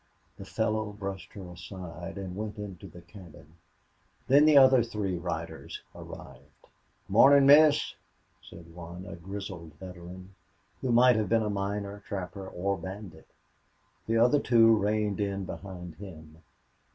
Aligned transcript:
The 0.37 0.45
fellow 0.45 0.93
brushed 0.93 1.31
her 1.33 1.47
aside 1.47 2.17
and 2.17 2.35
went 2.35 2.57
into 2.57 2.87
the 2.87 3.03
cabin. 3.03 3.57
Then 4.27 4.45
the 4.45 4.57
other 4.57 4.81
three 4.81 5.15
riders 5.15 5.83
arrived. 5.93 6.65
"Mornin', 7.07 7.45
miss," 7.45 7.93
said 8.41 8.73
one, 8.73 9.05
a 9.05 9.15
grizzled 9.15 9.75
veteran, 9.75 10.33
who 10.81 10.91
might 10.91 11.17
have 11.17 11.29
been 11.29 11.43
miner, 11.53 11.99
trapper, 12.07 12.47
or 12.47 12.79
bandit. 12.79 13.27
The 14.07 14.17
other 14.17 14.39
two 14.39 14.75
reined 14.75 15.19
in 15.19 15.45
behind 15.45 15.93
him. 15.97 16.39